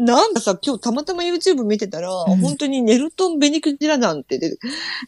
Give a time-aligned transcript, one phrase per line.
[0.00, 4.58] なんかさ、今日たまたま YouTube 見てたら、うん本当にネルトン・ベニクジラ団って出て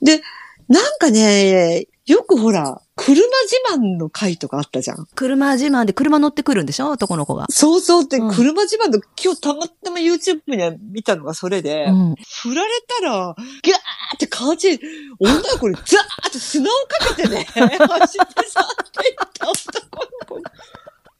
[0.02, 0.22] で、
[0.68, 3.26] なんかね、よくほら、車自
[3.74, 5.06] 慢の回とかあったじゃん。
[5.14, 6.90] 車自慢で車乗ってくるんでしょ？
[6.90, 7.46] 男の子が。
[7.48, 12.14] そうそうって、うん車自慢の、今日たまたま YouTube に見たのがそれで、うん。
[12.42, 12.70] 振られ
[13.00, 13.76] たら、ギャー
[14.16, 14.78] って感じ、
[15.20, 20.44] 女の子にザーって砂をかけてね、 走って去っていった男の子に。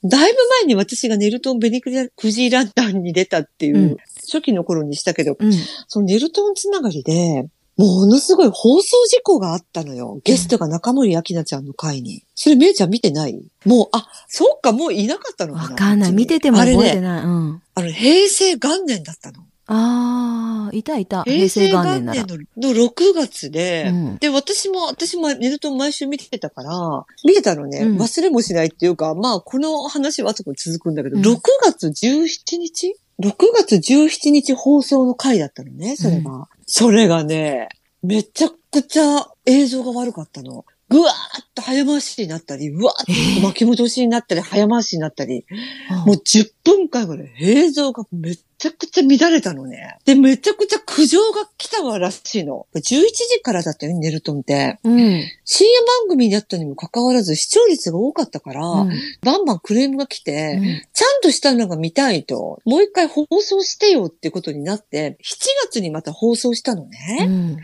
[0.04, 1.90] だいぶ前に私がネルトン・ベニク
[2.30, 5.52] ジラ団に出たっていう、うん初期の頃にしたけど、うん。
[5.88, 10.20] そのネルトンつながりで、ものすごい放送事故があったのよ。
[10.24, 12.22] ゲストが中森明菜ちゃんの回に。
[12.34, 13.42] それ、めいちゃん見てない？
[13.66, 16.12] もう、あ、そっか、もういなかったのかなわかんない。
[16.12, 17.24] 見ててもあれね、覚えてない。
[17.24, 17.62] うん。
[17.74, 19.44] あの、平成元年だったの。
[19.66, 21.22] ああ、いたいた。
[21.22, 22.48] 平平成成元元年なら年。
[22.56, 36.48] のの6月で、うんで、私も、私もネルトン毎週見てたから、見てたのね、うん忘れもしないっていうか、まあ、この話は後から続くんだけど、うん6月17日 ?6 月17日放送の回だったのね、それが。
[36.66, 37.68] それがね、
[38.02, 40.64] めちゃくちゃ映像が悪かったの。
[40.88, 45.46] ぐわーっと早回しになったり、うわーっと巻き戻しになったり、早回しになったり、
[46.04, 49.96] もう10分間ぐらい映像がめちゃくちゃ乱れたのね。
[50.04, 52.68] で、めちゃくちゃ苦情が来たわらしいの。
[52.76, 54.78] 11時からだったよね、ネルトンって。
[54.84, 55.24] うん。
[55.44, 67.26] 深夜番組だったにもかかわらず視聴率が多かったから、うんバンバンクレームが来て、うんちゃんとしたのが見たいと、もう一回放送してよってことになって、7月にまた放送したのね。
[67.26, 67.56] うん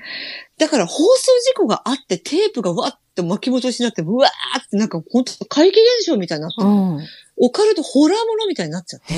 [0.59, 7.07] だから放送事故があって、テープがわーって巻き戻しになって、うわーってなんか本当怪奇現象みたいになって、うん。
[7.41, 9.15] オカルトホラーものみたいになっちゃって、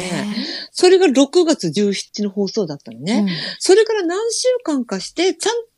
[0.72, 3.26] それが6月17の放送だったのね。
[3.58, 5.69] それから何週間かして、ちゃんと、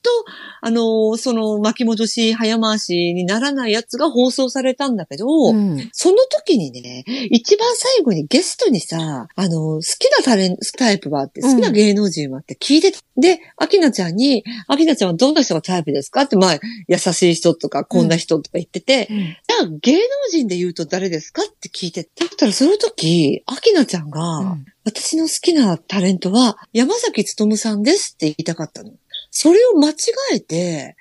[0.61, 5.91] あのーその巻き戻し、早回しにならないやつが放送されたんだけど、うん。
[5.93, 16.23] その時にね、一番最後にゲストにさ、あの、好きなタレント、タイプはあって、好きな芸能人はって聞いてた、で、アキナちゃんに、アキナちゃんはどんな人がタイプですか？
[16.23, 19.19] って、まあ、優しい人とか、こんな人とか言ってて、うん。
[19.19, 21.43] じゃあ芸能人で言うと誰ですか？
[21.43, 28.91] って聞いて、だったらその時、アキナちゃんが、うん私の好きなタレントは山崎努さんですって言いたかったの。
[29.33, 29.95] それを間違
[30.35, 30.95] えて、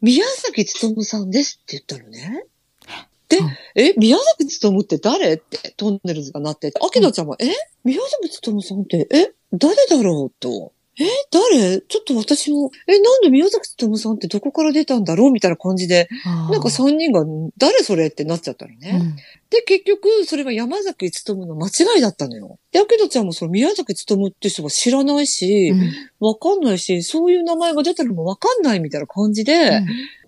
[0.00, 2.44] 宮崎努さんですって言ったのね。
[3.28, 3.50] で、うん。
[3.74, 5.34] え、宮崎努って誰？
[5.34, 7.46] ってトンネルズがなってて、アキナちゃんは、え？
[7.84, 9.32] 宮崎努さんって、え？
[9.52, 10.72] 誰だろうと。
[10.98, 11.80] え誰？
[11.82, 17.24] ちょっと私も、え、なんで宮崎努さんってどこから出たんだろうみたいな感じで、なんか3人が、
[17.56, 18.98] 誰それってなっちゃったのね。
[19.00, 19.16] うん
[19.50, 22.60] で、結局、それが山崎努の間違いだったのよ。
[22.70, 25.72] で、アキドちゃんもその宮崎努って人は知らないし、
[26.20, 29.82] わかんないし、そういう名前が出たのもわかんないみたいな感じで、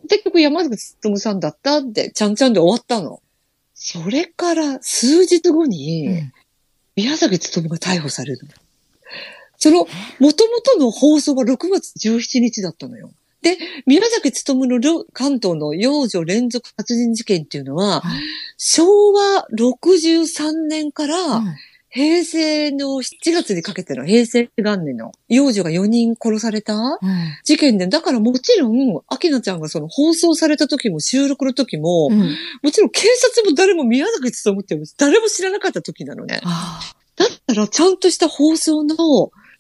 [0.09, 3.23] 結局山崎努さんだったって、ちゃんちゃんで終わったの。
[3.75, 6.33] それから数日後に、うん
[6.95, 8.53] 宮崎努が逮捕されるの。
[9.63, 9.87] その、
[10.19, 13.13] 元々の放送が6月17日だったのよ。
[13.43, 13.57] で、
[13.87, 18.23] 宮崎努の両関東の幼女連続殺人事件っていうのは、はい。
[18.57, 21.55] 昭和63年からうん。
[21.95, 26.99] 平成の7月にかけての平成元年の幼女が4人殺されたうん。
[27.45, 32.19] 事件で、だからもちろん、秋菜ちゃんがその放送された時も収録の時も、うん。
[32.65, 33.03] もちろん警
[33.37, 36.41] 察も誰も宮崎努って誰も知らなかった時なのね。
[36.43, 36.81] あ
[37.15, 38.97] だったらちゃんとした放送の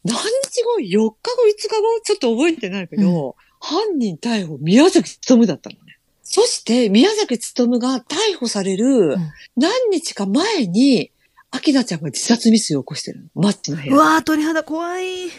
[0.04, 5.98] 何日後、4日後、5日後、ちょっと覚えてないけど、犯人逮捕宮崎努だったのね。
[6.24, 11.10] そして宮崎努が逮捕されるん何日か前に、
[11.52, 13.42] 秋菜ちゃんが自殺未遂を起こしてるの。
[13.42, 13.92] マッチの部屋。
[13.92, 15.26] ーうわー鳥肌怖い。
[15.26, 15.30] え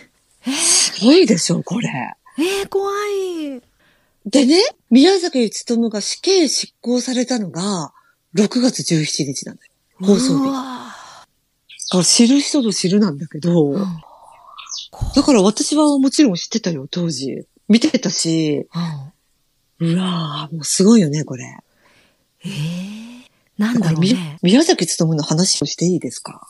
[0.51, 1.89] すごいでしょ、これ。
[2.37, 3.61] ー、えー、怖い。
[4.25, 7.93] でね、宮崎努が死刑執行されたのが
[8.35, 9.69] 6月17日なのよ。
[9.99, 10.39] 放送
[12.01, 14.12] 日知る人ぞ知るなんだけど、ーうん
[15.15, 17.45] だから私はもちろん知ってたよ、当時。
[17.67, 18.67] 見てたし、
[19.81, 21.57] うんうわぁ、もうすごいよね、これ。
[22.45, 22.51] えー、
[23.57, 24.37] なんだろうみね。
[24.41, 26.47] 宮崎努の話をしていいですか？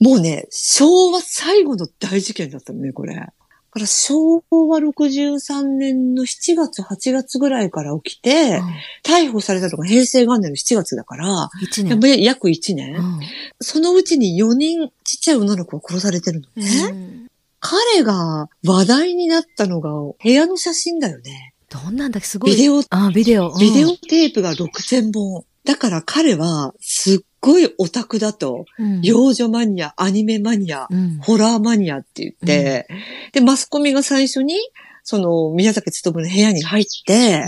[0.00, 3.14] もうね、昭和最後の大事件だったのね、これ。
[3.14, 3.32] だ
[3.70, 8.60] から昭和63年の7月、8月ぐらいから起きて、
[9.04, 12.22] 逮捕されたのが平成元年の7月だから、一年。
[12.22, 13.20] 約1年、うん
[13.60, 17.25] そのうちに4人ちっちゃい女の子が殺されてるのね。
[17.72, 21.54] うん彼が話題になったのが部屋の写真だよね。
[21.68, 22.52] どんなんだっけすごい。
[22.52, 23.50] ビデオ、あ、ビデオ。
[23.50, 25.44] うんビデオテープが6000本。
[25.64, 28.66] だから彼はすっごいオタクだと。
[28.78, 32.88] うん幼女マニア、アニメマニア、うんホラーマニアって言って、
[33.32, 34.54] で、マスコミが最初に、
[35.02, 37.46] その、宮崎努の部屋に入って、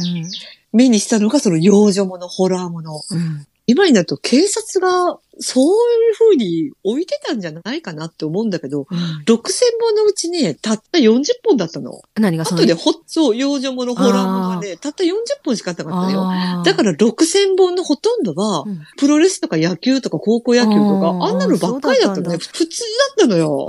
[0.73, 3.01] 目にしたのがその幼女もの、ホラーもの。
[3.11, 9.37] うん今になると警察がそういう風に置いてたんじゃないかなって思うんだけど、うん6000
[9.81, 12.01] 本のうちね、たった40本だったの。
[12.19, 15.13] 何がその後でほ、そう、幼女もの、ホラーものがね、たった40
[15.45, 16.23] 本しかなかったのよ。
[16.23, 22.39] あーだから6000本のほとんどは、うんプロレスとか野球とか高校野球とか、あんなのばっかりだったのね。
[22.41, 22.83] そ普通
[23.19, 23.67] だったのよ。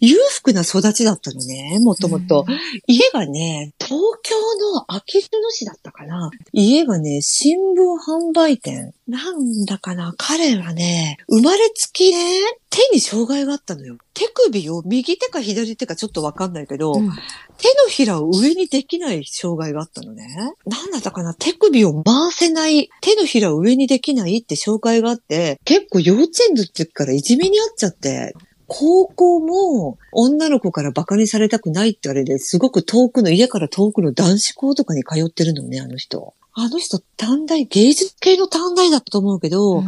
[0.00, 2.46] あ裕福な育ちだったのね、もともと。
[2.86, 4.34] 家がね、東京
[4.74, 6.30] のあきる野市だったかな。
[6.52, 8.92] 家がね、新聞販売店。
[9.06, 12.40] なんだかな、彼はね、生まれつきね、
[12.70, 13.96] 手に障害があったのよ。
[14.14, 17.10] 手首を右手か左手かちょっとわかんないけど、うん
[17.58, 20.28] 手のひらを上にできない障害があったのね。
[20.64, 28.34] なんだったかな手首を回せない、手のひらを上にできないって障害があって、結構幼稚園の時からいじめにあっちゃって、
[28.68, 36.34] 高校も女の子からバカにされたくないって言われて、すごく遠くの、家から遠くの男子校とかに通ってるのね、あの人。
[36.52, 39.82] あの人、短大、芸術系の短大だったと思うけど、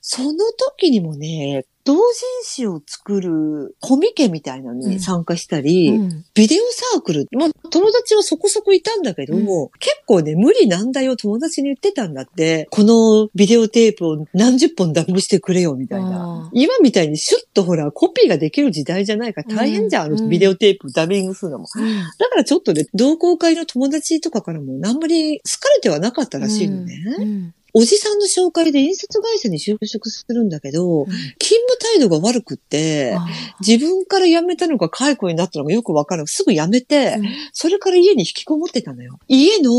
[0.00, 0.32] その
[0.76, 2.02] 時にもね、同人
[2.44, 6.24] 誌を作るコミケみたいなのに参加したり、うん。
[6.34, 9.46] ビデオサークル、まあ、友達はそこそこいたんだけど、うん。
[9.78, 16.46] 結構ね、無理難題を友達に言ってたんだって、このビデオテープを何十本ダビングしてくれよ、みたいな。
[16.46, 16.50] あ。
[16.54, 20.18] 今みたいにシュッとほら、コピーができる時代じゃないから大変じゃん、うん。
[20.18, 21.66] あのビデオテープダビングするのも。
[21.76, 21.84] うん。
[22.18, 27.52] だからちょっとね、同好会の友達とかからもあんまり好かれてはなかったらしいのね。
[27.74, 33.26] うんおじさんの紹介で印刷会社に就職するんだけど、うん勤務態度が悪くって、あ
[33.60, 36.26] 自分から辞めたのか解雇になったのかよくわからない。
[36.28, 37.22] すぐ辞めて、ー
[37.52, 39.18] それから家に引きこもってたのよ。
[39.28, 39.70] 家の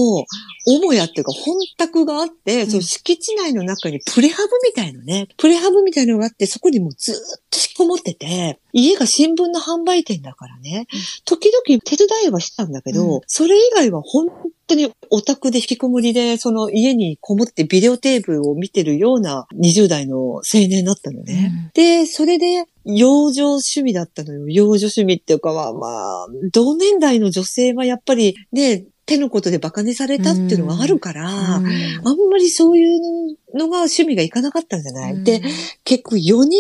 [0.65, 5.27] 母屋っていうか本宅があって、んその敷地内の中にプレハブみたいのね。
[5.37, 7.17] プレハブみたいのがあって、そこにもうずーっ
[7.49, 10.87] と引きこもってて、家が新聞の販売店だからね。
[11.25, 14.27] 時々手伝いはしたんだけど、うんそれ以外は本
[14.67, 21.71] 当にオタクで引きこもりで、その家にこもってビデオテープを見てるような20代の青年だったのね。
[21.73, 24.47] で、それで、幼女趣味だったのよ。
[24.47, 25.87] 幼女趣味っていうかは、ま
[26.23, 35.41] あ、同年代の女性はやっぱりね、手のことで馬鹿にされたっていうのがあるから、あんまりそういうのが趣味がいかなかったんじゃない、で、
[35.83, 36.59] 結構4人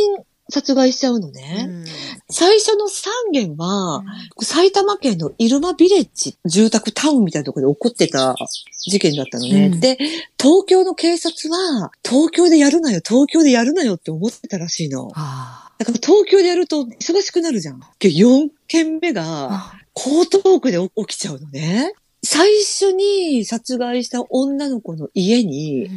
[0.49, 1.69] 殺害しちゃうのね。
[2.29, 4.03] 最初の3件は、
[4.41, 8.35] 埼玉県の入間ビレッジ、住宅タウンみたいなところで起こってた
[8.87, 9.67] 事件だったのね。
[9.67, 9.97] うんで、
[10.39, 15.11] 東京の警察は、東京でやるなよ、東京でやるなよって思ってたらしいの。
[15.15, 17.81] あだから東京でやると忙しくなるじゃん。
[17.99, 21.93] 4件目が、あ江東区で起きちゃうのね。
[22.23, 25.89] 最初に殺害した女の子の家に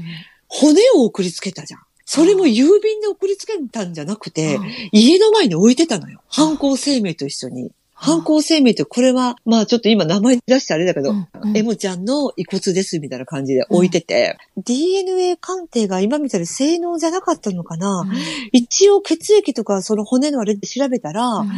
[0.47, 1.81] 骨を送りつけたじゃん。
[2.11, 4.59] それも郵便で送りつけたんじゃなくて、
[4.93, 6.23] 家の前に置いてたのよ。
[6.31, 7.71] 犯行声明と一緒に。
[7.93, 11.29] 犯行声明ってこれは、まあちょっと今名前出してあれだけど、うん。
[11.45, 11.77] うん。
[11.77, 18.07] ちゃんの遺骨ですみたいな感じで置いてて、DNA 鑑定が今みたいに性能じゃなかったのかな、
[18.53, 21.51] 一応血液とかその骨のあれで調べたら、M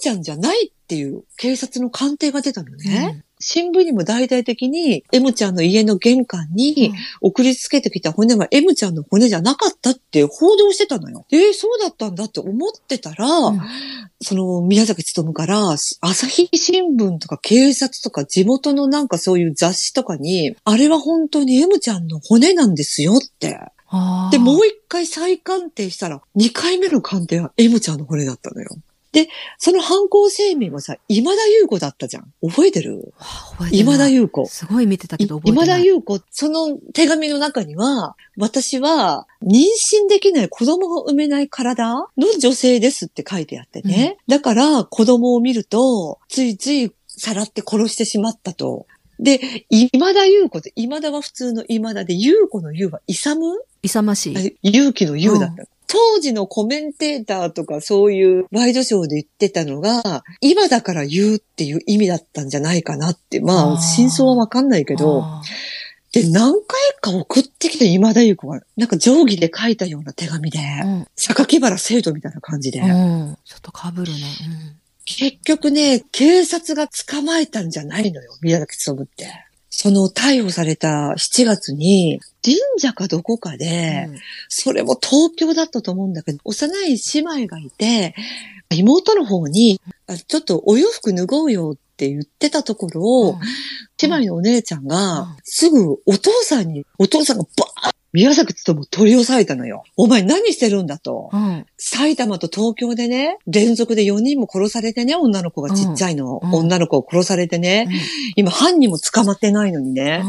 [0.00, 3.24] ちゃんじゃないっていう警察の鑑定が出たのね。
[3.40, 11.26] 新聞にも大々的に M ちゃんの家の玄関に送りつけてきた骨は M ちゃんの骨じゃなかったって報道してたのよ。
[11.30, 13.60] えー、そうだったんだって思ってたら、うん
[14.20, 23.60] その宮崎勤から朝日新聞とか警察とか地元のなんかそういう雑誌とかに、あれは本当に M ちゃんの骨なんですよって。
[24.30, 28.68] で、もう一回再鑑定したら、二回目の鑑定は M ちゃんの骨だったのよ。
[29.10, 32.32] で、その犯行声明はさ、今田優子だったじゃん。
[32.46, 33.14] 覚えてる？
[33.72, 34.46] 今田優子。
[34.46, 35.80] すごい見てたけど覚えて今ない。
[35.80, 39.60] 田優子、その手紙の中には、私は妊
[40.04, 44.18] 娠できない子供が産めない体の女性ですって書いてあってね。
[44.28, 48.86] だから子供を見ると、ついついさらって殺してしまったと。
[49.18, 54.36] で、今田優子って、今田は普通の今田で、優子の優は勇む勇ましい。
[54.36, 55.64] あ勇気の勇だった。
[55.88, 63.40] 当時のコメンテーターとかそういうワイドショーで言ってたのが、今だから言うっていう意味だったんじゃないかなって。
[63.40, 65.42] まあ真相はわかんないけど、あ
[66.12, 66.64] で、何回
[67.00, 74.08] か送ってきて今田優子が、なんか定規で書いたような手紙で、ーうん榊原生徒みたいな感じで、うんちょっと被るね。
[75.04, 79.26] 結局ね、警察が捕まえたんじゃないのよ、宮崎勤って。
[79.70, 84.18] その逮捕された7月に、神社かどこかうで、ん。
[84.48, 88.14] それも東京だったと思うんだけど、幼い姉妹がいて、
[88.70, 93.38] 妹の方に、あちょっとお洋服脱ごうよって言ってたところを、
[94.02, 94.88] 姉妹のお姉ちゃんうん。
[94.88, 99.84] が、すぐお父さんに、お父さんがバーっ宮崎勤取り押さえたのよ。
[99.96, 101.28] お前何してるんだと。
[101.32, 101.66] うん。
[101.76, 106.40] 埼玉と東京でね、連続で4人も殺されてね、女の子がちっちゃいの。
[106.42, 107.88] うんうん女の子を殺されてね、
[108.36, 110.22] 今犯人も捕まってないのにね。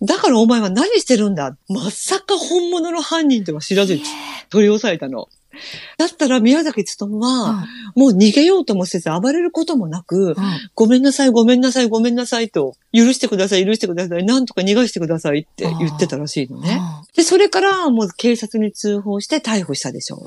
[0.00, 0.06] うん。
[0.06, 4.02] だからお前は何してるんだまさか本物の犯人とは知らずに
[4.50, 5.28] 取り押さえたの。
[5.98, 10.36] だったら宮崎勤は、もう逃げようともせず暴れることもなく、
[10.74, 16.80] ごめんなさい、ごめんなさい、ごめんなさいと、許してください、許してください、なんとか逃がしてくださいって言ってたらしいのね。
[17.16, 20.24] で、それからもう警察に通報して逮捕したでしょ。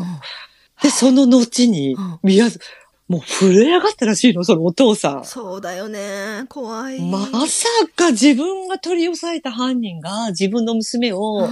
[0.81, 2.63] で、その後にうん、宮崎、
[3.07, 5.25] もう震え上がったらしいの、そのお父さん。
[5.25, 6.43] そうだよね。
[6.49, 6.99] 怖い。
[6.99, 11.49] まさか自分が取り押さえた犯人が自分の娘を、うん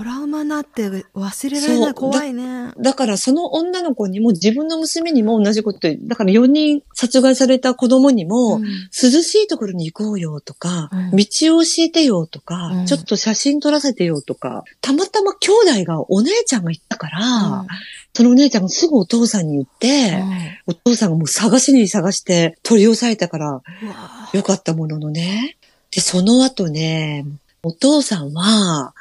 [0.00, 1.94] トラウマになって忘れられない。
[1.94, 2.72] 怖いね。
[2.78, 11.24] だからその女の子にも自分の娘にも同じことでだから4人殺害された子供にも、うん涼しいところに行こうよとか、うん道
[11.58, 15.50] を教えてよとか、うんちょっと写真撮らせてよとか、たまたま兄
[15.82, 17.66] 弟がお姉ちゃんが行ったから、
[18.14, 20.24] そのお姉ちゃんがすぐお父さんに言って、
[20.66, 23.62] お父さんがもう探しに探して取り押さえたから
[24.32, 25.58] よかったもののね。
[25.90, 27.26] で、その後ね、
[27.62, 28.94] お父さんは、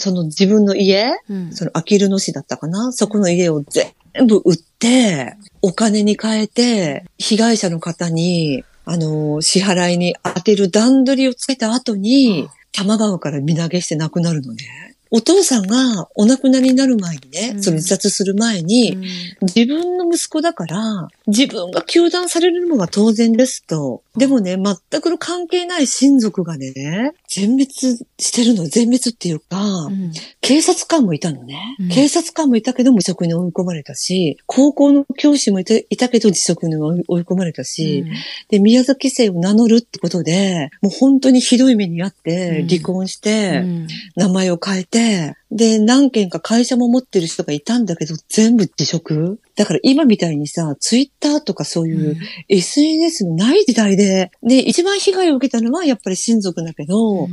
[0.00, 1.52] その自分の家、うん。
[1.52, 2.90] そのあきる野市だったかな？
[2.92, 14.64] そこの家を全部売って、お金に変えて、被害者の方に、あの、支払いに当てる段取りをつけた後に、玉川から身投げして亡くなるのね。
[15.12, 17.62] お父さんがお亡くなりになる前にね、うん。
[17.62, 19.02] その自殺する前に、うん。
[19.42, 24.02] 自分の息子だから、自分が糾弾されるのが当然ですと。
[24.16, 27.70] でもね、全くの関係ない親族がね、全滅
[28.18, 30.12] してるの、全滅っていうか、うん。
[30.40, 31.76] 警察官もいたのね。
[31.78, 31.88] うん。
[31.88, 38.04] 警察官もいたけど無職に追い込まれたし、高校の教師もいたいたけど自職に追い込まれたし、
[38.48, 43.86] で、宮崎姓を名乗るってことで、もう本当にひどい目にあってうん、離婚しうて、ん。
[44.16, 49.40] 名前を変えて、で、何件か会社も持ってる人がいたんだけど、全部辞職？
[49.56, 52.16] だから今みたいにさ、ツイッターとかそういう
[52.48, 57.28] SNS のない時代で、で、一番被害を受けたのはやっぱり親族だけど、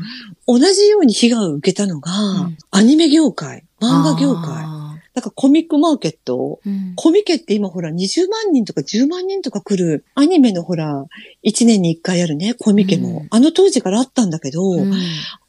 [0.48, 2.12] 同じように被害を受けたのが、
[2.48, 2.58] ん。
[2.72, 4.87] アニメ業界、漫画業界。
[5.18, 6.60] あなんかコミックマーケット？
[6.66, 11.06] ーうんコミケって今ほら20万人とか10万人とか来るアニメのほら
[11.44, 13.10] 1年に1回あるね、コミケも。
[13.10, 14.94] うんあの当時からあったんだけど、うん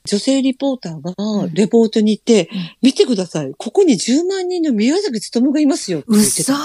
[0.04, 3.52] 女性リポーターがうんレポートに行って、うん見てください。
[3.58, 6.30] ここに10万人の宮崎勤がいますよって言って。
[6.42, 6.58] そた。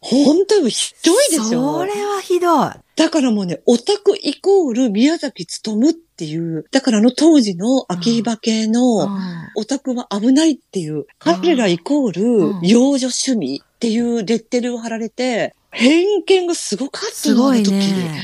[0.00, 2.70] 本当にひどいでしょそれはひどい。
[2.96, 9.08] だからもうね、オタクイコール宮崎勤っていう、だからあの当時の秋葉系の
[9.56, 12.60] オタクは危ないっていう、彼らイコーうん。
[12.62, 18.22] ル幼女趣味っていうレッテルを貼られて、偏見がすごかったの、すごいあの時ね。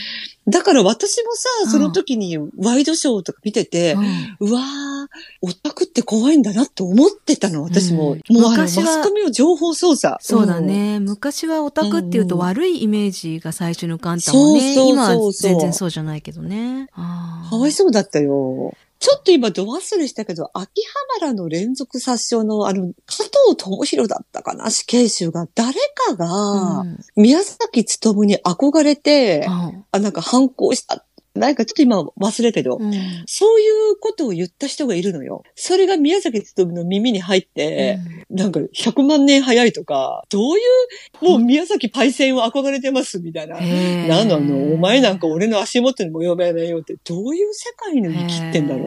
[0.48, 5.06] だから私もうんさ、その時にワイドショーとか見てて、うんうわー、
[5.40, 8.12] オタクって怖いんだなって思ってたの、私も。
[8.12, 10.16] うんもうあの、マ昔はスコミの情報操作。
[10.20, 10.98] そうだね。
[10.98, 14.74] 昔はオタクっていうとうん悪いイメージが最初に浮かんだもんね。
[14.74, 16.88] そうそうそうそう今は全然そうじゃないけどね。
[16.94, 18.74] かわいそうだったよ。
[19.02, 20.80] ちょっと今、ド忘れしたけど、秋
[21.18, 25.74] 葉原の連続殺傷の、あの、加藤智弘だったかな、死刑囚が、誰
[26.06, 26.98] かが、うん。
[27.16, 29.84] 宮崎勤に憧れて、うん。
[29.90, 31.04] あ、なんか反抗した。
[31.34, 32.92] なんかちょっと今忘れたけど、うん。
[33.26, 35.42] そういうことを言った人がいるのよ。
[35.56, 37.98] それが宮崎勤の耳に入って、
[38.32, 40.60] なんか100万年早いとか、どうい
[41.22, 43.60] う、もう宮崎パイセンを憧れてますみたいな。
[43.60, 48.86] なんなのお前なんか俺の足元にも呼べないよって、どういう世界に生きてんだろ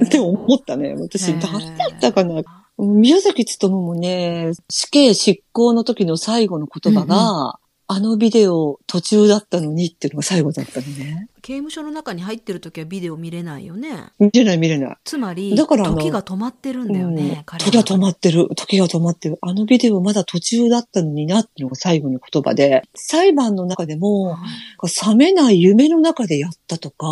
[0.00, 0.04] う。
[0.04, 0.94] って思ったね。
[0.98, 2.42] 私、誰だったかな。
[2.76, 11.28] 宮崎勤もね、死刑執行の時の最後の言葉が、あのビデオ途中だったのにっていうのが最後だったのね。
[11.42, 13.90] 刑務所の中に入ってる時はビデオ見れないよね。
[14.18, 14.96] 見れない見れない。
[15.04, 18.48] つまり、だから時が止まってるんだようんね、彼は時が止まってる。
[18.56, 19.36] 時が止まってる。
[19.42, 24.38] あのビデオまだ途中だったのになっていうのが最後の言葉で、裁判の中でも、
[24.80, 27.06] 覚めない夢の中でやったとか、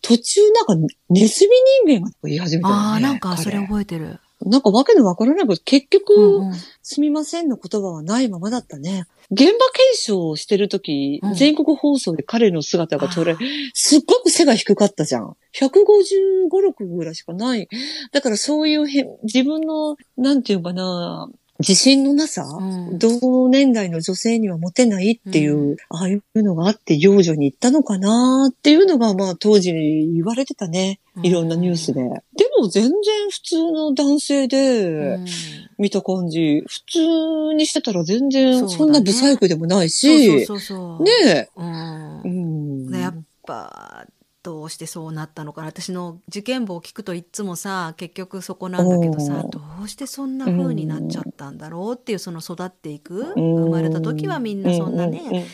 [0.00, 1.54] 途中なんかネズミ
[1.84, 2.80] 人間が言い始めたよね。
[2.80, 4.18] ああ、なんかそれ彼覚えてる。
[4.44, 6.54] なんかわけのわからないけど、結局、うんうん
[6.86, 9.06] すみませんの言葉はないままだったね。
[9.30, 9.56] 現場検
[9.94, 13.38] 証をしてるとき、うん全国放送で彼の姿が撮れあ、
[13.72, 15.36] すっごく背が低かったじゃん。
[15.54, 17.68] 155、6ぐらいしかない。
[18.12, 31.00] だからそういうへん自分の、なんていうかな、自信のなさ、うん同年代の女性にはモテないっていう、うああいうのがあって幼女に行ったのかなっていうのが、まあ当時言われてたね。
[31.22, 32.02] いろんなニュースで。
[32.36, 32.92] でも全然
[33.30, 35.24] 普通の男性で、うん。
[35.76, 38.68] 見た感じ、普通にしてたら全然ね。
[38.68, 41.02] そんなブサイクでもないし、そうそう。
[41.02, 42.20] ねえ、うん。
[42.22, 42.28] う
[42.90, 42.94] ん。
[42.94, 44.06] やっぱ、
[44.44, 45.68] どうしてそうなったのかな。
[45.68, 53.54] 私の受験簿を聞くといつもさ結局そこなんだけどさどうしてそんな風になっちゃったんだろうっていうその育っていくうん。
[53.64, 55.46] 生まれた時はみんなそんなね、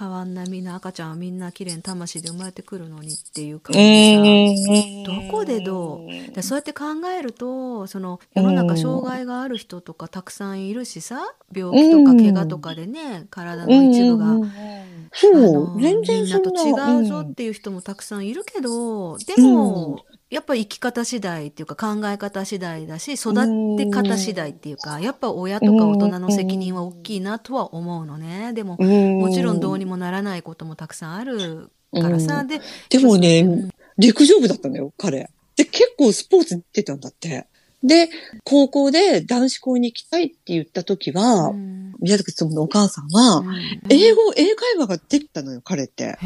[0.00, 6.00] うんうん変わんないみんな赤ちゃんはみんな綺麗に魂で生まれてくるのにっていう感うじでどこでど
[6.34, 6.84] でそうやって考
[7.16, 11.20] えるとその世の中障害がある人とかたくさんいるしさ
[11.54, 14.26] 病気とか怪我とかでね体の一部が。
[14.30, 14.40] あ
[15.22, 16.32] うの、全然みん。
[16.32, 18.26] なと違うぞっていう人もたくさん。
[18.26, 23.34] いるけど、でも、やっぱ生き方次第っていうか考え方次第だし育
[23.76, 28.52] て方次第っていうかやっぱ親とか大人の責任は大きいなとは思うのね。
[28.52, 29.18] でもうん。
[29.18, 32.48] もちろんどうにもならないこともたくさんあるからさ、うん。
[32.48, 35.30] ででもね、うん陸上部だったのよ、彼。
[35.56, 37.46] で、結構スポーツに出てたんだって。
[37.82, 38.08] で、
[38.44, 43.54] 高校で男子校に行きたいって言った時は、うん宮崎勤のお母さんは、うん
[43.88, 46.04] 英語、英会話ができたのよ、彼って。
[46.04, 46.16] へ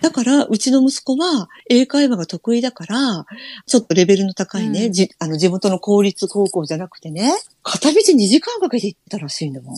[0.00, 3.26] だから、うちの息子は英会話が得意だから、
[3.66, 7.32] ちょっとレベルの高いね、うんじあの地元の公立高校じゃなくてね、
[7.62, 9.76] 片道2時間かけて行ったらしいんだもん。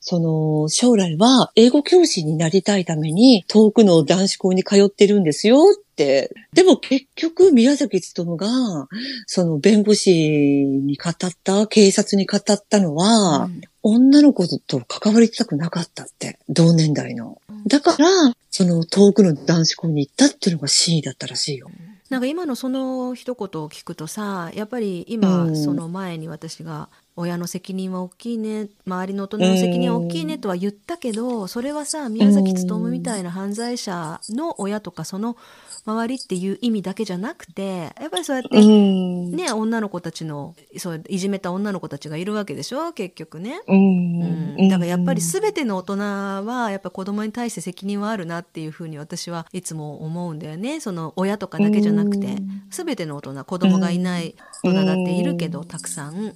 [0.00, 5.87] その、将来は英語教師になりたいために遠くの男子校に通ってるんですよって。
[5.98, 8.88] でも結局宮崎勤が、
[9.26, 16.38] その弁護士に語った、警察に語ったのーは、うん女の子と関わりたくなかったって。
[16.48, 17.40] 同年代の。
[17.66, 21.70] だから、その遠くの男子校に行ったっていうのが真意だったらしいよ。
[22.10, 35.36] なんか今のその一言を聞くとさやっぱり今、うんその前に私が親の責任は大きいね周りの大人の責任は大きいねとは言ったけど、それはさ宮崎勉みたいな犯罪者の親とかその
[35.84, 39.32] 周りっていう意味だけじゃなくてやっぱりそうやって、ん。
[39.32, 43.60] ね女の子たちのそういじめた女の子たちがいるわけでしょ結局ね。
[43.66, 44.56] うん。
[44.58, 50.80] うん、だからやっぱり全ての大人はやっぱ子供に対して責任はあるなっていうふうに私はいつも思うんだよね。
[50.80, 52.62] その親とかだけじゃなくてうん。
[52.70, 56.34] 全ての大人子供がいない大人だっているけどたくさん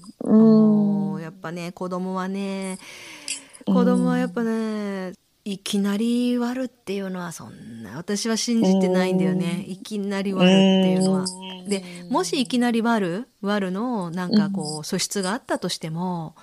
[1.21, 2.79] やっぱね子供はね
[3.67, 5.13] 子供はやっぱね
[5.45, 9.65] いきなり割るっていうのはそんな私は信じてないんだよね。
[9.67, 11.25] いきなり割るっていうのは。
[11.69, 16.35] でもしいきなり割る割るのなんかこう素質があったとしても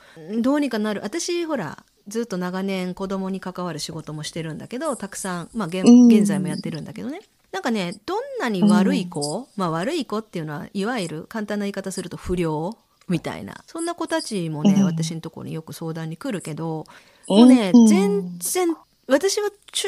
[0.42, 1.02] どうにかなる。
[1.04, 7.22] 私ほらずっと長年子供に関わる仕事もしてるんだけどたくさん、まあ、現在もやってるんだけどね。
[7.52, 12.78] なんかねどんなに悪い子、まあ悪い子っていうのはいわゆる簡単な言い方すると不良
[13.10, 13.64] みたいな。
[13.68, 14.84] そんな子たちもね、うん。
[14.86, 16.86] 私のところによく相談に来るけど
[17.28, 17.88] もうね、うん。
[17.88, 18.76] 全然
[19.08, 19.88] 私は中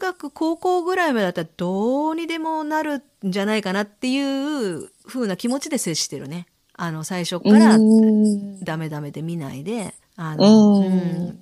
[0.00, 6.46] 学高校ぐらいまでだったらどうにでもなるんじゃないかなっていう風な気持ちで接してるね。
[6.74, 8.60] あの最初からうん。
[8.60, 9.94] ダメダメで見ないで。
[10.16, 10.84] あの、うん。
[10.84, 11.38] うん。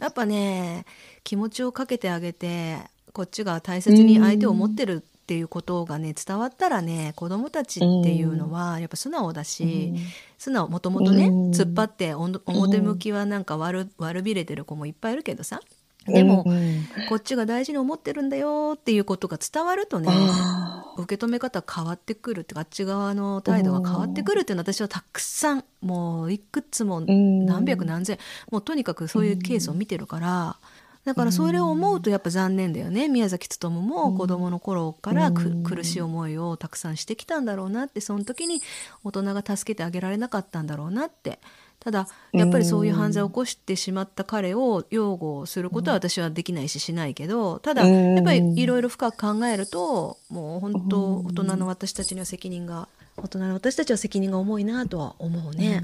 [0.00, 0.86] やっぱね
[1.22, 2.78] 気持ちをかけてあげて
[3.12, 9.94] こっちが大切に相手を持ってるっていうことがね伝わったらね子供たちっていうのはやっぱ素直だし、
[10.38, 11.50] 素直もともとね、うん。
[11.52, 15.60] 突っ張って表向きはなんか悪悪びれてる子もいっぱいいるけどさ
[16.04, 16.84] でも、うん。
[17.08, 28.18] こっちが大事に思ってるんだよっていうことが伝わるとねあ受け止め方変わってくるってあっち側の態度が変わってくるっていうのは私はたくさんもういくつもー何百何千
[28.50, 30.56] もうとにかくそういうケースを見てるから。
[31.04, 33.08] だからそれを思うとやっぱ残念だよね。
[33.08, 38.60] 宮崎勉も子供の頃から苦しい思いをたくさんしてきたんだろうなってその時に
[39.02, 41.40] 大人が助けてあげられなかったんだろうなって。
[41.80, 48.14] ただやっぱりそういう犯罪を起こしてしまった彼を擁護することは私はできないししないけどただうん。
[48.16, 52.88] やっぱりいろいろ深く考えるともう本当大人の私たちには責任が
[53.22, 55.82] 大人の私たちは責任が重いなとは思うね。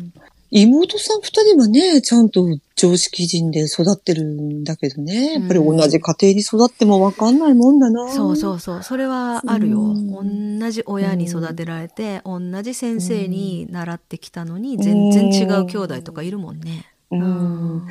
[0.50, 2.46] 妹さん二人はね、ちゃんと
[2.76, 5.34] 常識人で育ってるんだけどね。
[5.34, 8.12] やっぱり同じ家庭に育ってもわかんないもんだな。
[8.12, 8.82] そうそうそう。
[8.84, 10.60] それはあるよ、うん。
[10.60, 16.86] 同じ親に育てられて、同じ先生に習ってきたのに全然違う兄弟とかいるもんね。
[17.10, 17.16] う。
[17.16, 17.88] うん。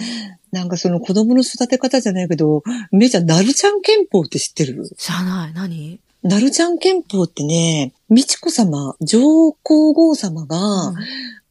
[0.54, 4.90] なんかその子供の育て方じゃないけど、めいちゃん、なるちゃん憲法って知ってる？
[4.98, 5.54] 知らない。
[5.54, 6.00] 何？
[6.26, 10.92] なるちゃん憲法ってね、美智子様、上皇后様が、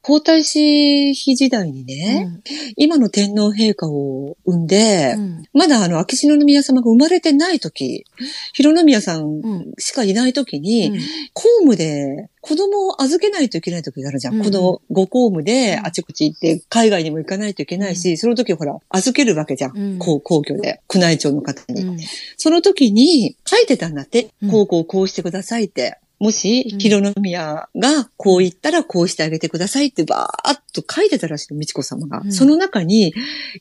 [0.05, 2.43] 皇太子妃時代にね、
[2.77, 5.43] 今の天皇陛下を産んで、うん。
[5.55, 8.05] まだあの、秋篠宮様が生まれてない時、
[8.53, 9.73] 広宮さんうん。
[9.79, 10.99] しかいない時に、うん。
[11.33, 14.35] 公務で子供を預けないといけない時があるじゃん。
[14.35, 14.45] うん。
[14.45, 19.79] このご公務であちこち行って海外にも行かないといけないし、その時ほら、預けるわけじゃん。
[19.79, 19.99] うん。
[19.99, 21.81] こう皇居で、宮内庁の方に。
[21.81, 21.99] うん。
[22.37, 24.29] その時に書いてたんだって。
[24.43, 24.49] う。
[24.49, 24.51] ん。
[24.51, 25.99] こうこうこうしてくださいって。
[26.25, 32.23] もし、うん広宮がこう言ったらこうしてあげてくださいってばーっと書いてたらしいの、美智子様が。
[32.25, 33.15] うんその中に、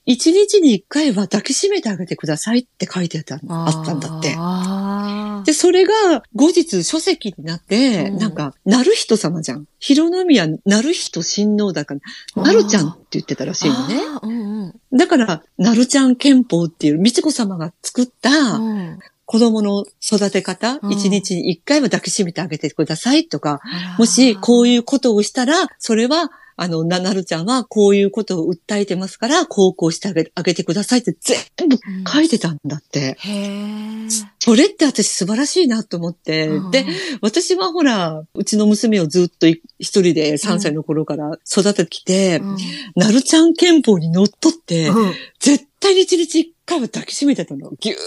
[0.06, 5.52] 一日に一回は抱きしめてあげてくださいって書いてたあったんだって。
[5.52, 9.65] で、それが後日書籍になって、うんなんか、なる人様じゃん。
[9.80, 11.95] 広宮なる人親王だか
[12.36, 13.95] ら、なるちゃんって言ってたらしいのね。
[14.21, 23.62] うんうんだから、なるちゃん憲法っていう、美智子様が作ったうん子供の育て方、うん一日に一回は抱きしめてあげてくださいとか、
[23.98, 33.16] もしこういうことをしたら、それは、あの、な、なるちゃんはこういうことを訴えてますから、こうしてあげあげてくださいって全部書いてたんだって。
[33.18, 34.08] へえ。
[34.40, 36.50] それって私素晴らしいなと思って。
[36.50, 36.86] うんで、
[37.22, 42.58] 私はほら、うちの娘をずっとい一人で3歳の頃から育ててきて、うん
[42.96, 47.71] なるちゃん憲法にのっとって、うん絶対に一日一回は抱きしめてたの。
[47.80, 47.97] ぎゅー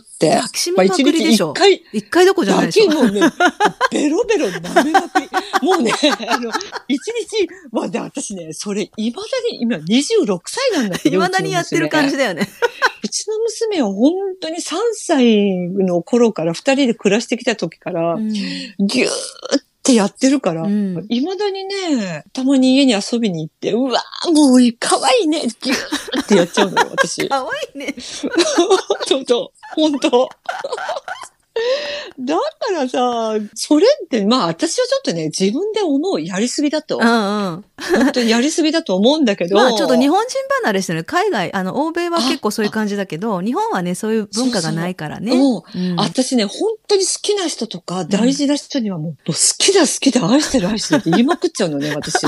[0.00, 0.30] って。
[0.30, 2.88] 抱きしめまくりでしょまあ一日一回一回どころじゃないだでしょ。
[2.88, 3.20] けもうね、
[3.90, 5.28] ベロベロ舐めまくり。
[5.62, 5.92] もうね、
[6.28, 6.50] あの、
[6.88, 11.18] 一日、まあで、私ね、それ、未だに、今26歳なんだけど。
[11.22, 12.24] 未だにやってる感じで。
[12.24, 12.48] だよね。
[13.02, 27.28] うちの娘は本当に3歳の頃から2人で暮らしてきた時から、うんぎゅーってやってるから、うん未だにね、たまに家に遊びに行って、うわーもう可愛いね、ぎゅーってやっちゃうのよ、私。
[27.28, 27.94] かわいいね。
[27.98, 29.48] そうそう。
[29.74, 30.28] 本当。
[32.18, 37.00] だからさ、それって、まあ私はちょっとね、自分で思う、やりすぎだとう。
[37.00, 37.64] んうん。
[37.76, 39.54] 本当にやりすぎだと思うんだけど。
[39.56, 41.04] まあちょっと日本人離れしてる。
[41.04, 45.34] 海外、あの、欧米は結構そういう感じだけど、日本はね、そういう文化がないからね。
[45.34, 52.26] もう、うん私ね、本当に好きな人とか、大事な人にはもう、もう好きだ好きだ、愛してる愛してるって言いまくっちゃうのね、私。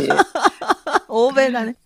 [1.09, 1.77] 欧米だね。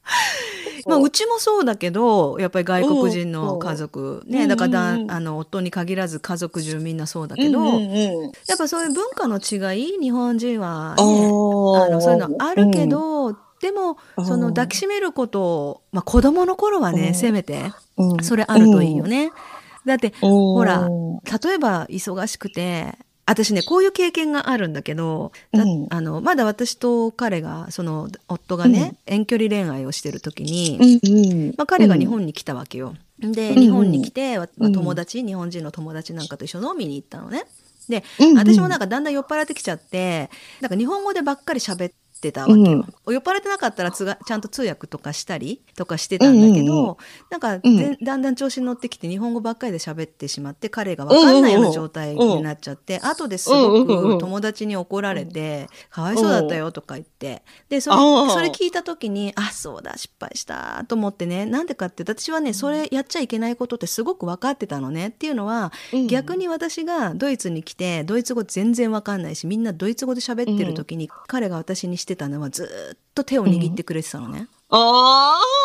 [0.86, 1.06] まあ、そう。
[1.06, 11.84] うちもそうだけど、やっぱり外国人の家族、ね、うんだからだあの、夫に限らず家族中みんなそうだけど、やっぱそういう文化の違い、日本人はあね、ー。
[11.84, 17.14] あの、そういうのあるけ、ど、でも、うんその抱きしめることを、まあ子供の頃はね、うん。
[17.14, 18.24] せめて、うん。
[18.24, 19.32] それあるといいよね。
[19.86, 22.98] だって、ほほら例えば忙しくて、
[23.30, 25.86] 私ね、こういう経験があるんだけど、だうん。
[25.90, 31.54] あの、まだ私と彼が、その、夫がね、遠距離恋愛をしてる時に、うんうん。
[31.56, 32.96] まあ、彼が日本に来たわけよ。
[33.20, 34.72] で、うん日本に来て、わうん。
[34.72, 37.44] 友達、日本人の友達なんかと一緒に飲みに行ったのね。
[37.88, 38.38] で、うんうん。
[38.38, 40.28] 私もなんかだんだん酔っ払ってきちゃって、
[40.60, 42.84] なんか日本語でばっかり喋ってたわけよ。
[43.08, 46.96] 酔っ払ってなかったらつがちゃんと通訳とかしたりとかしてたんだけど、うんうんうん。
[47.30, 47.76] なんか、うん。
[47.76, 65.08] でだんだん調子に乗ってきて日本語ばっかりで喋ってしまって彼が分かんないような状態になっちゃって、後ですごうんうんうんく友達に怒られて、かわいそうだったよとか言って、で、そあれーそれ聞いた時に、あ、そうだ、失敗したと思ってね、なんでかって私はね、それやっちゃいけないことってすごく分かってたのね。
[65.08, 66.06] っていうのは、うん。
[66.06, 74.48] 逆に私がドイツに来てドイツ語全然わかんないしみんなドイツ語で喋ってる時に、彼が私にしてたのはずーっと手を握ってくれてたのね。
[74.70, 75.60] ああ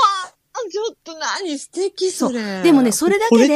[0.69, 2.63] ちょっと何素敵それ。
[2.63, 3.55] でもねそれだけで。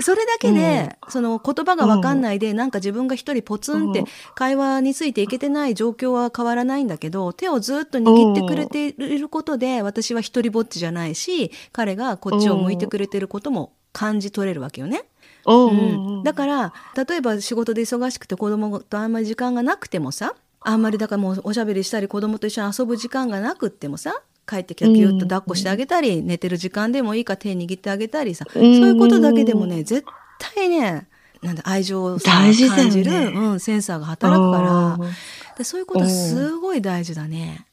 [0.00, 4.06] それだけで、その言葉がわかんないで、なんか自分が一人ポツンってうん。
[4.34, 15.04] 会話についていけてない状況は変わらないんだけど、手をずっと握ってくれていることで、私は一人ぼっちじゃないし、彼がこっちを向いてくれてることも感じ取れるわけよね。
[15.46, 15.68] うん。
[15.68, 16.74] うん、だから
[17.08, 28.52] 例えば仕事で忙しくて子供とあんまり時間がなくてもさあんまりだからもうおしゃべりしたり子供と一緒に遊ぶ時間がなくってもさ帰ってきたらぎゅっと抱っこしてあげたり、寝てる時間でもいいから手握ってあげたりさ、うん。
[28.52, 30.06] そういうことだけでもね絶
[30.38, 31.08] 対ね
[31.42, 34.70] なんだ愛情をさ大事感じる、うん、センサーが働くから。
[34.94, 35.10] うん。
[35.58, 37.66] でそういうことはすごい大事だね。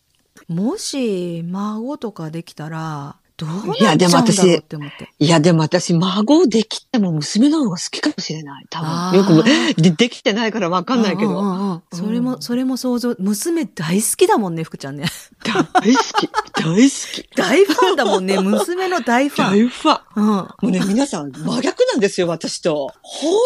[0.48, 5.10] もし孫とかできたらどうなっちゃうんだろうって思って。
[5.20, 8.66] いや、でも私、孫できても娘の方が好きかもしれない。
[8.70, 9.38] 多分。
[9.38, 11.82] よくで、できてないからわかんないけど。
[11.92, 15.06] それも、うんそれも想像、娘大好きだもんね、福ちゃんね。
[15.44, 15.70] 大好
[16.18, 16.30] き。
[16.56, 17.30] 大好き。
[17.36, 19.52] 大ファンだもんね、娘の大ファン。
[19.52, 20.02] 大ファン。
[20.16, 20.26] うん。
[20.26, 22.92] もうね、皆さん、真逆なんですよ、私と。
[23.02, 23.40] 本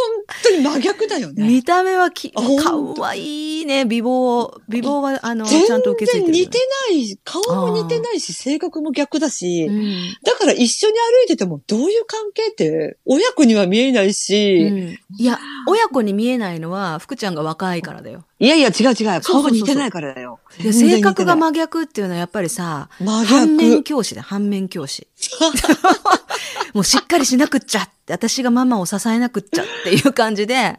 [0.43, 1.47] 当に真逆だよね。
[1.47, 2.41] 見た目はき、か
[2.77, 4.59] わいいね、美貌。
[4.67, 6.33] 美貌は、あの、全ちゃんと受け継いでる。
[6.33, 9.86] 然似てない、顔も似てないし、性格も逆だし、うん。
[10.23, 18.23] だから一緒に歩いててもどういう関係って、親子には見えないし、うんいや、親子に見えないのは、福ちゃんが若いからだよ。
[18.39, 20.39] いやいや、違う違う、顔が似てないからだよ。
[20.59, 23.83] 性格が真逆っていうのはやっぱりさ、真反面逆。
[23.83, 25.07] 教師だよ、反面教師。
[26.73, 30.77] もうしっかりしなくっちゃっ私がママを支えなくっちゃっていう感じで、なん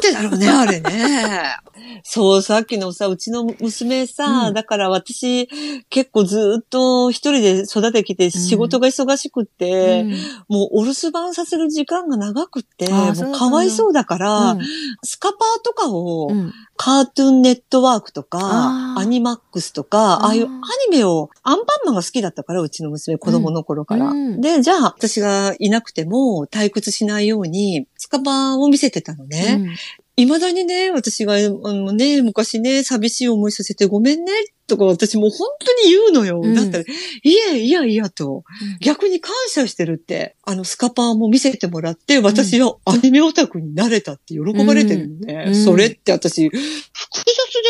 [0.00, 1.56] でだろうね、あれね。
[2.02, 4.54] そう、さっきのさ、うちの娘さ、うん。
[4.54, 5.48] だから私、
[5.90, 10.10] 結構ずっと一人で育ててきて仕事が忙しくって、うん。
[10.48, 14.60] もうお留守番させる時間が長くって、もうかわいそうだから、うん。
[15.02, 16.52] スカパーとかを、うん。
[16.76, 20.48] カートゥーンネットワークとかアニマックスとか、あーああいうア
[20.90, 24.06] ニメを、アンパンマンが好きだったから、うちの娘、子供の頃から。
[24.06, 24.40] うん。
[24.40, 29.56] で、じゃあ、私がいなくても退屈しないように、スカパーを見せてたのね。
[29.60, 29.76] うん。
[30.16, 34.32] 未だにね、私が、あのね、昔ね、寂しい思いさせてごめんね、
[34.66, 36.40] とか私もう本当に言うのよ。
[36.42, 36.54] うん。
[36.54, 36.86] だったら、い
[37.54, 38.44] え、いやいやと、
[38.80, 45.44] 逆に感謝してるって、あの、スカパーも見せてもらって、私はアニメオタクになれたって喜ばれてるのね。
[45.48, 45.54] うん。
[45.54, 47.68] それって私、複雑で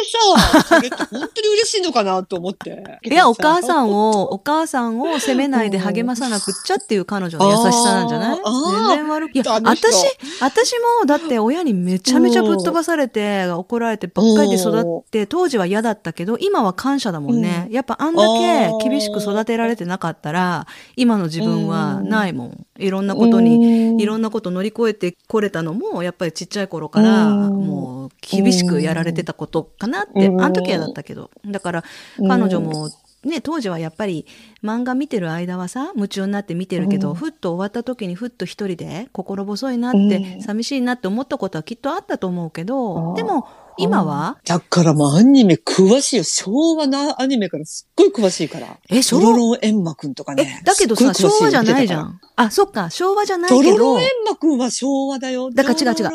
[0.58, 2.82] さ、それって本当に嬉しいのかなと思って。
[3.02, 8.40] いや、お母さんを、お母さんを責めないで励まさなくっちゃっていう彼女の優しさなんじゃない？
[8.88, 9.34] 全然悪く。
[9.34, 10.04] いや、私、
[10.40, 17.68] 私もだって親にめちゃめちゃぶっ飛ばされて、怒られてばっかりで育って、当時は嫌だったけど、今は感謝だもんね。
[17.70, 22.66] やっぱあんだけ厳しく育てられてなかったら、今の自分はないもん。
[22.80, 27.66] いろんなことに、いろんなこと乗り越えてこれたのも、やっぱりちっちゃい頃から、うん。
[27.66, 30.40] もう厳しくやられてたことかなって、うん。
[30.40, 31.30] あの時はだったけど。
[31.46, 31.84] だから、
[32.26, 32.90] 彼女も、
[33.24, 34.24] ね、当時はやっぱり
[34.64, 37.14] 漫画見てる間はさ夢中になって見てるけど、うん。
[37.14, 40.40] ふっと終わった時にふっと一人で心細いなって、うん。
[40.40, 43.46] 寂しいなって思ったことはきっとあったと思うけどでも
[43.80, 44.38] 今は？
[44.44, 46.24] だからもうアニメ詳しいよ。
[46.24, 48.78] 昭和のアニメからすっごい詳しいから。
[48.88, 49.22] え昭和？
[49.22, 50.64] ドロロンエンマくんとかねえ。
[50.64, 53.50] だけどさ昭和じゃないじゃんあそっか昭和じゃない。
[53.50, 55.50] けどドロロンエンマくんは昭和だよ。
[55.50, 56.10] だから違う違う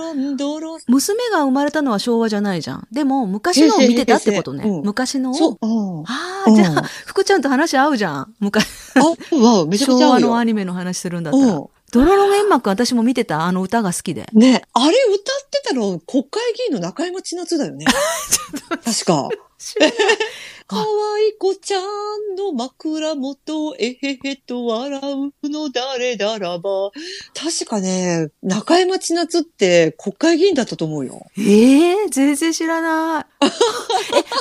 [0.88, 5.32] 娘が生まれたのは昭和じゃないじゃんでも昔のを見てたってことね、昔の？
[5.32, 5.58] をそう。
[5.62, 6.04] うん。
[6.08, 6.75] ああじゃあ、うん
[7.06, 10.28] 福ちゃんと話合うじゃん昔あ、わめちゃく昭ちゃ合うよ。
[10.28, 12.06] 和のアニメの話するんだったら、うん。
[12.06, 17.86] ドロロンエンマくん私も見てたあの歌が好きでね、あれ歌ってたの国会議員の中山千夏だよね。
[18.84, 19.30] 確か。
[20.67, 25.00] 可愛い子ちゃんの枕元、えへへと笑
[25.43, 26.91] うの誰だらば。
[27.36, 31.28] 確かね、中山千夏って国会議員だったと思うよ。
[31.38, 33.45] ええ全然知らない。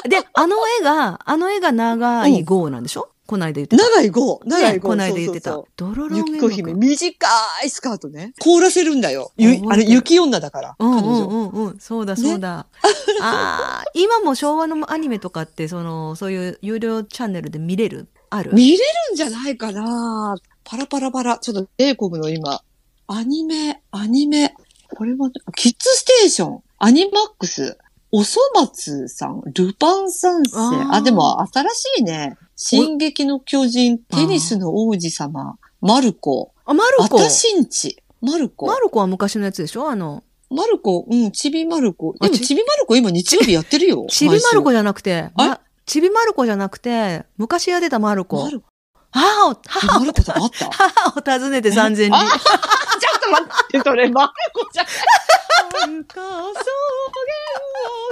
[0.07, 3.83] え、で、あの絵が、あの絵が長い号なんでしょ、こないだ言ってた。
[3.83, 4.73] 長い号、長い号。
[4.75, 5.53] ねこないだ言ってた。
[5.77, 6.09] ドロ。
[6.09, 7.27] ロンゆきこ姫、短
[7.65, 8.35] いスカートね。
[8.41, 9.33] 凍らせるんだよ。
[9.39, 10.95] ゆあれ、雪女だから、うんう。
[11.01, 11.79] んうんうん。
[11.79, 12.67] そうだそうだ。
[13.23, 18.09] ああ、今も昭和のアニメとかって、その、そういう有料チャンネルで見れる？
[18.31, 18.53] ある？
[18.53, 18.83] 見れる
[19.15, 21.39] んじゃないかなパラパラパラ。
[21.39, 22.61] ちょっと、英国の今、
[23.07, 24.55] アニメ、アニメ。
[24.97, 27.79] これも、キッズステーション、アニマックス、
[28.17, 30.57] おそ松さん、ルパン三世。
[30.93, 32.39] あでも新しいね。
[32.55, 37.05] 進撃の巨人、テニスの王子様、マルコ、あ、マルコ。
[37.07, 38.67] アタシンチ、マルコ。
[38.69, 39.91] マルコは昔のやつでしょ？
[39.91, 42.13] あの、マルコ、うん、ちびマルコ。
[42.13, 44.07] でも、あちちびマルコ今日曜日やってるよ。
[44.09, 48.51] ちびマルコ毎じゃなくて、まちびマルコじゃなくて、昔やってたマルコ週マ。
[48.53, 48.67] ルコ、
[49.15, 50.51] 母を、母を。
[50.71, 52.17] 母を訪ねて三千里。
[52.19, 54.87] あちょっと待って、それ、マルコじゃん。
[54.87, 56.55] 遥か草原を。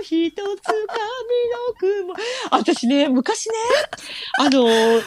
[0.02, 0.46] 一つ髪
[1.98, 2.14] の雲。
[2.50, 3.54] 私ね、昔ね、
[4.38, 5.02] あの、会社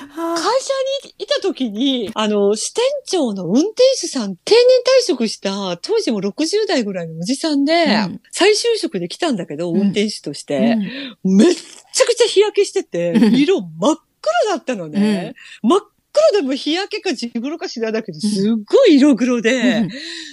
[1.05, 4.63] にいた時に、あの、支店長の運転手さん、定年
[5.03, 8.21] 退職した、当時も60代ぐらいのおじさんで、うん。
[8.31, 9.75] 再就職で来たんだけど、うん。
[9.77, 10.79] 運転手としうて、ん。
[11.23, 13.97] めっちゃくちゃ日焼けしててう、ん 色真っ
[14.45, 15.35] 黒だったのね。
[15.61, 19.89] 真っ黒でも日焼けか地黒か知らないけど、すっごい色黒で、うん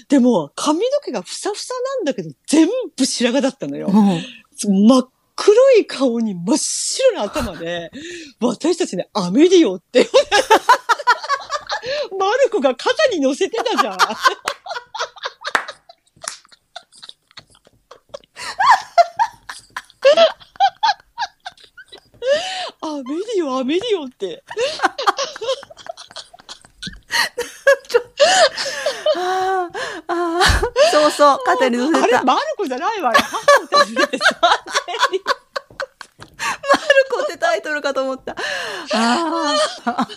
[0.08, 3.88] でも髪の毛がふさふさなんだけど、全部白髪だったのよ。
[3.88, 4.22] うん
[4.64, 7.90] 真っ黒い顔に真っ白な頭で、
[8.40, 10.08] 私たちね、アメリオって。
[12.18, 13.98] マルコが肩に乗せてたじゃん。
[22.82, 23.02] アメ
[23.36, 24.42] リオ、アメリオって。
[29.14, 32.02] あーあー、そうそう、肩に乗せた。
[32.02, 33.18] あれ、マルコじゃないわよ。
[33.20, 34.00] 母を訪ね
[36.72, 36.86] てさ。
[37.12, 38.32] コってタイトルかと思った。
[38.32, 40.08] ああ。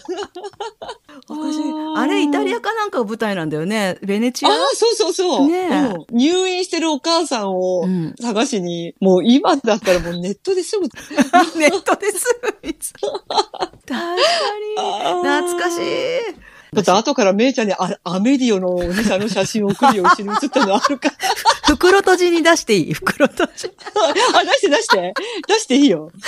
[1.29, 1.61] おかしい。
[1.97, 3.97] あれ、イタリアかなんかが舞台なんだよね。
[4.01, 4.49] ベネチア？
[4.49, 5.47] ああ、そうそうそう。
[5.47, 8.15] ねえうん入院してるお母さんをうん。
[8.21, 10.87] 探しに、もう今だったらもうネットですぐ。
[11.59, 12.55] ネットですぐ
[16.75, 21.15] ちょっと後からめいちゃんにあアメディオのお兄さんの写真を送るよ、うちに写ったのあるから。
[21.67, 23.71] 袋閉じに出していい袋閉じ。
[24.35, 25.13] あ、出して出して。
[25.47, 26.11] 出していいよ。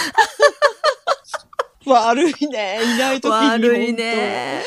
[1.85, 2.79] 悪いね。
[2.83, 3.47] いないときに。
[3.47, 4.63] 悪いね。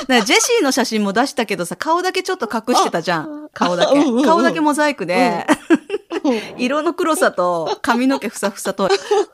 [0.00, 3.48] だ からジェシーの写真も出したけどさ、顔だけちょっと隠してたじゃん。
[3.54, 3.98] 顔だけ。
[3.98, 5.91] うんうんうん顔だけモザイクで、本当。
[6.58, 8.88] 色の黒さと髪の毛ふさふさと。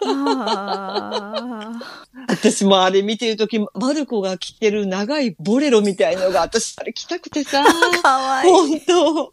[0.05, 1.79] あ
[2.29, 7.63] 私もあれ見てるとき、マルコが着てる長いボレロみたいのが、私あれ着たくてさ。
[7.63, 7.65] ー
[8.03, 8.51] かわいい。
[8.51, 9.33] 本当。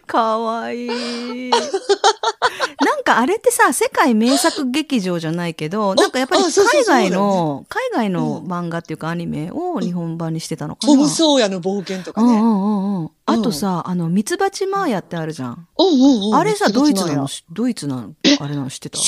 [0.06, 1.50] かわいい。
[1.50, 10.92] なんかあれってさ、世界名作劇場じゃないけど、なんかやっぱり海外の、海外の漫画っていうかアニメを日本版にしてたのかな。
[10.92, 12.28] トム・ソーヤの冒険とかね。
[12.28, 13.10] うんうんうんうん。
[13.26, 15.68] あとさ、あの、ミツバチマーヤってあるじゃん。
[15.78, 16.34] うんうんうん。
[16.36, 17.28] あれさ、ドイツなの？
[17.28, 18.98] そ、ドイツなの、あれなの知ってた？
[18.98, 19.02] う。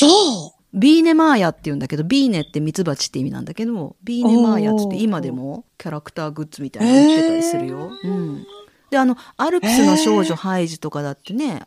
[0.75, 7.91] ビーネマーヤって言うんだけど、ビーネってミツバチって意味なんだけど、ビーネマーヤっつっておー今でもキャラクターグッズみたいなの売ってたりするよ。
[8.03, 8.45] うん。
[8.91, 11.63] で、あの、アルプスの少女ハイジとかだってね、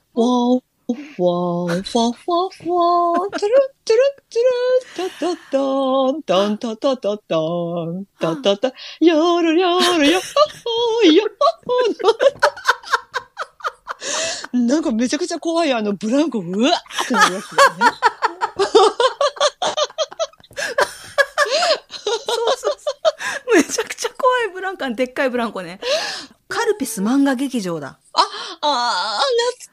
[0.91, 5.58] わー、ふわー、ふわふわふわー、トゥルットゥルットゥルッ、タタタ
[6.17, 11.27] ン、タンタタタタン、タタタ、やるやるやっほー、やっ
[11.65, 14.65] ほー。
[14.65, 17.77] なんかめちゃくちゃ怖いあのブランコ、うわーってなるやつだよね。
[21.88, 22.91] そうそうそ
[23.51, 23.56] う。
[23.56, 25.80] めちゃくちゃ怖いブランコ、でっかいブランコね。
[26.52, 28.00] カルピス漫画劇場だ。
[28.14, 28.22] あ
[28.62, 29.20] あ、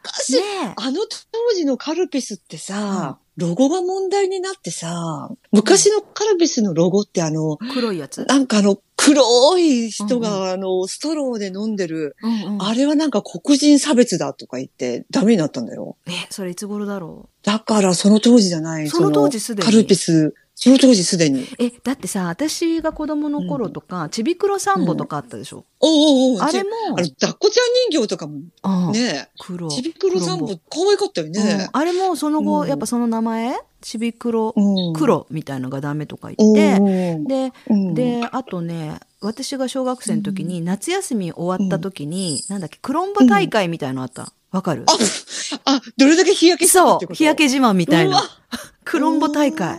[0.00, 0.32] 懐かしい。
[0.36, 0.74] ねえ。
[0.76, 1.00] あの
[1.32, 8.24] 当時のカルピスってさ、ロゴが問題になってさ、昔のカルピスのロゴってあの、黒いやつ？
[8.24, 12.62] なんかあの、黒い人があの、ストローで飲んでる、うんうん。
[12.62, 15.96] あれはなんか黒人差別だとか言ってダメになったんだよ。
[16.06, 18.88] え、それいつ頃だろだからその当時じゃない。
[18.88, 19.66] その当時すでに？
[19.66, 21.42] カルピス、その当時すでに。
[21.44, 25.64] うえ、だってさ、私が子供の頃とか、ちびくろサンボとかあったでしょ？
[25.78, 29.68] おうおうおうあれも、あの、抱っこちゃん人形とかもうんね、黒。
[29.68, 31.32] ちびくろさん黒も可愛かったようん。
[31.32, 31.68] ね。
[31.72, 32.68] あれもその後、うん。
[32.68, 33.56] やっぱその名前？
[33.82, 34.94] ちびくろ、うん。
[34.94, 37.94] 黒みたいのがダメとかお言って、うで、うん。
[37.94, 44.32] で、あとね、私が小学生の時に、夏休み終わった時に、なんだっけ、クロンボ大会みたいのあった。
[44.50, 44.84] わかる？
[44.88, 48.22] あ、あ、どれだけ日焼けそう日焼け自慢みたいうなわ。
[48.84, 49.78] クロンボ大会。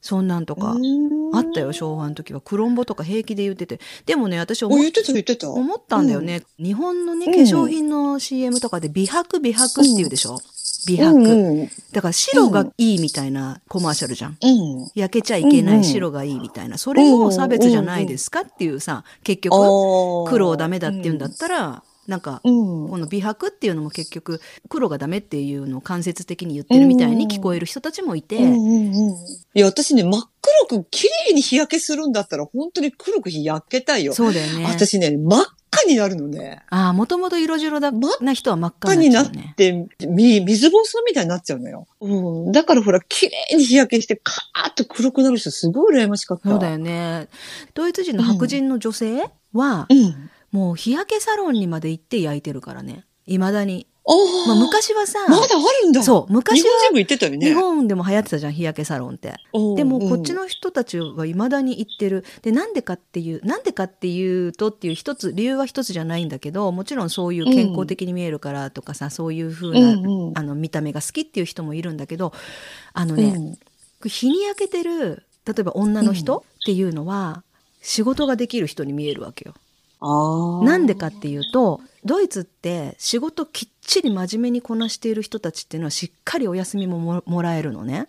[0.00, 0.76] そんなんとか。
[1.32, 1.72] あったよ、ょ。
[1.72, 2.40] 昭和の時は。
[2.40, 3.80] クロンボとか平気で言ってて。
[4.06, 5.50] でもね、私お、思っ言ってた言ってた。
[5.50, 6.42] 思ったんだよね。
[6.58, 10.38] 日本のね、うん化粧品の CM とかで美白美白って言うでしょ、
[10.86, 11.68] 美白、うんうん。
[11.92, 14.38] だから白がいいみたいなコマーシャルじゃん。
[14.40, 14.90] うん。
[14.94, 16.78] 焼けちゃいけない白がいいみたいな。
[16.78, 19.56] それも差別じゃないですかっていうさ、結局、
[20.28, 22.88] 黒ダメだって言うんだったら、なんか、うん。
[22.88, 29.14] この美白っていうのも結局黒がダメっていうのを間接的に言ってるみたいに聞こえる人たちもいて、うんうんうん
[29.54, 30.22] いや、私ね、真っ
[30.68, 34.14] 黒く綺麗に日焼けするんだったら、本当に黒く日焼けたいよ。
[34.14, 34.64] そうだよね。
[34.64, 36.62] 私ね、真っ赤になるのね。
[36.70, 39.54] ああ、もともと色白だな人は真っ赤赤になっになっ。
[39.54, 41.86] て、み、水ぼうそうみたいになっちゃうのよ。
[42.00, 42.52] うん。
[42.52, 46.48] だからほら、綺麗に日焼けして、カーッと黒くなる人、すごい羨ましかった。
[46.48, 47.28] そうだよね。
[47.74, 50.30] ドイツ人の白人の女性は、うん。
[50.50, 53.04] もう日焼けサロンにまで行って焼いてるからね。
[53.26, 53.86] 未だに。
[54.46, 56.02] まあ昔はさ、まだあるんだ。
[56.02, 57.46] そう、昔は日本ね。
[57.48, 59.34] 日本でも流行ってたじゃん、日焼けサロンって。
[59.52, 62.24] うんでもこっちの人たちは未だに行ってる。
[62.40, 72.32] で、なんでかっていう、なんでかっていうとっていう一つ、理由は一つじゃないんだけど、もちろんそういう健康的に見えるからとかさ、そういう風な、うんうんあの見た目が好きっていう人もいるんだけど、
[72.94, 73.58] あのね、うん
[74.04, 77.42] 日に焼けてる、例えば女の人っていうのは、
[77.82, 79.54] 仕事ができる人に見えるわけよ。
[80.00, 88.08] なんでかっていうとドイツって仕事きっちり真面目にこなしている人たちっていうのはしっかりお休みもももらえるのね。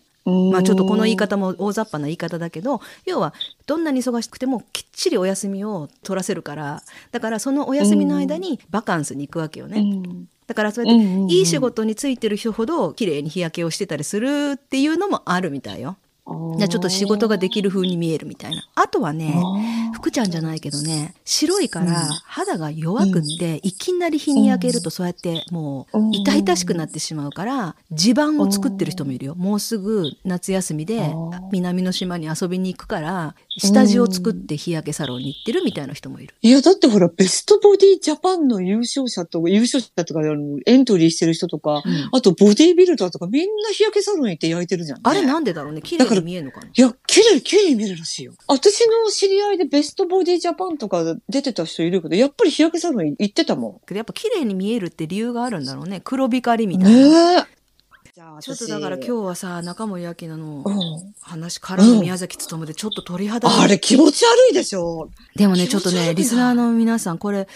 [0.52, 3.34] まあちょっとこの言い方も大雑把な言い方だけど要は
[3.66, 9.80] どんなに忙しくてもきっちりお休みを取らせるからだからそのお休みの間にバカンスに行くわけよね。
[9.80, 15.96] うんだからそうやっていい仕事についてる人ほど綺麗に日焼けをしてたりするっていうのもあるみたいよ。
[16.58, 18.68] じゃあちょっと仕事ができる風に見えるみたいな。
[18.76, 19.42] あとはね、
[19.94, 29.36] 福ちゃんじゃないけどね、白いから肌が弱くって、いきなり日に焼けるとそうやってもううん痛々しくなってしまうから、地盤を作ってる人もいるよ。
[29.36, 31.14] もうすぐ夏休みで
[31.52, 36.34] 南の島に遊びに行くから、下地を作って日焼けサロンに行ってるみたいな人もいる。
[36.42, 40.22] いや、だってほら、ベストボディジャパンの優勝者とか、優勝者とか、
[40.66, 42.10] エントリーしてる人とか、うん。
[42.14, 45.02] あとボディビルダーとか、みんな日焼けサロン行って焼いてるじゃん、ね。
[45.04, 45.82] あれなんでだろうね。
[45.82, 48.34] 綺麗に見えるのかないや、綺麗、綺麗に見えるらしいよ。
[48.48, 56.02] 私の知り合いでベストボディジャパンとか出てた人いるけど、やっぱり日焼けサロン行ってたもけどやっぱ綺麗に見えるって理由があるんだろうね。
[56.04, 56.84] 黒光りみん。
[56.84, 57.36] たいな。
[57.36, 57.60] ねえ。
[58.42, 65.10] ちょっとだから今日はさ、中森明菜のうん話からの宮崎努でちょっと鳥肌があれ気持ち悪いでしょ。
[65.36, 67.48] でもね、ちょっとね、リスナーの皆さん、これ、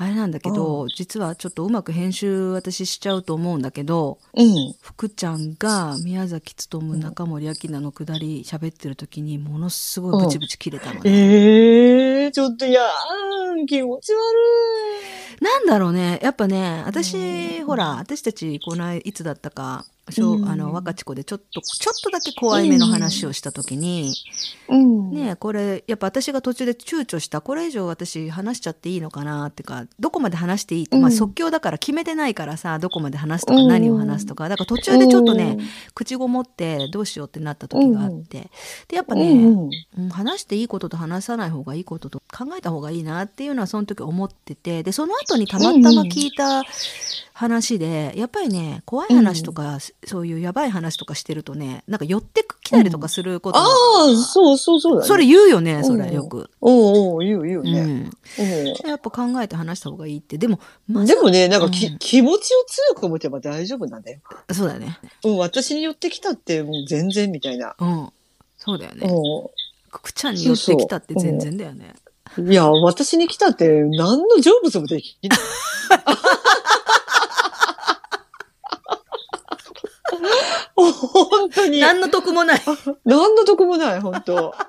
[0.00, 4.74] あれなんだけど、実はちょっとうまく編集私しちゃうと思うんだけど、うん。
[4.80, 11.10] 福ちゃんが宮崎勉、中森明菜のくだり喋ってる時にものすごいブチブチ切れたのね。
[11.10, 16.20] ええー、ちょっといやー、気持ち悪なんだろうね。
[16.22, 19.84] やっぱね、私、うんほら、私たち、この間、いつだったか、
[20.46, 24.14] あの、若ち子でちょっと、ちょっとだけ怖いめの話をしたときに、い。
[24.68, 25.10] うん。
[25.12, 35.58] ねこれ、やっぱ私が途中で躊躇した、これ以上私話しちゃっていいのかなってか、どこまで話していいって、まあうん即興だから決めてないからさ、どこまで話すとか何を話すとか、だから途中でちょっとね、、
[35.94, 38.50] 口ごもってどうしようってなった時があって、
[38.88, 40.04] で、やっぱうんね、うん。
[40.04, 46.62] うん、話していいことと話さない方がいいことと考えた方がいいなっていうのはその時思っててでその後にたまたま聞いた
[47.32, 55.08] 話で、やっぱりね怖い話とか、そういうやばい話とかしてるとねなんか寄ってきたりとかすることあが、あ、そうそうそうだね。
[55.08, 58.10] それ言うよねそうんれよく、おうおう、言う言うね。
[58.38, 64.20] うん、やっぱ考えて話した方がいいってでもまでもね、なんかき、うん気持ちを強く持てば大丈夫なんだよ。
[64.52, 67.74] そうだよねうん、私に寄ってきたってもう全然みたいな。
[67.78, 68.12] うん
[68.58, 71.94] そうだよねうくちゃんに寄ってきたって全然だよね
[72.36, 72.52] ん。
[72.52, 75.38] いや、私に来たって何の成仏もできない。
[80.78, 81.80] 本当に。
[81.80, 82.60] 何の得もない。
[83.04, 84.54] 何の得もない、本当。